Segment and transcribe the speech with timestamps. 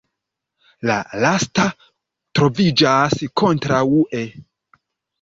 [0.89, 0.95] La
[1.25, 1.67] lasta
[2.41, 4.29] troviĝas kontraŭe.